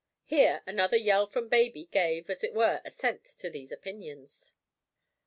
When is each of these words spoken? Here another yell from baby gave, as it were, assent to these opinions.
Here 0.25 0.63
another 0.65 0.97
yell 0.97 1.27
from 1.27 1.47
baby 1.47 1.85
gave, 1.85 2.27
as 2.31 2.43
it 2.43 2.55
were, 2.55 2.81
assent 2.85 3.23
to 3.37 3.51
these 3.51 3.71
opinions. 3.71 4.55